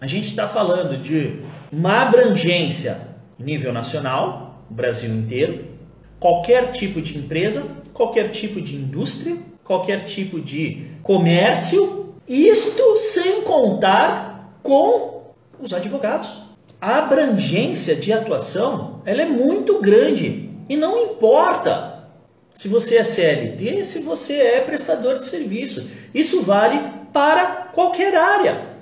[0.00, 1.40] A gente está falando de
[1.72, 5.64] uma abrangência nível nacional, Brasil inteiro,
[6.18, 14.58] qualquer tipo de empresa, qualquer tipo de indústria, qualquer tipo de comércio, isto sem contar
[14.62, 16.42] com os advogados.
[16.80, 22.10] A abrangência de atuação ela é muito grande e não importa
[22.52, 25.88] se você é CLT, se você é prestador de serviço.
[26.14, 26.80] Isso vale
[27.12, 28.75] para qualquer área.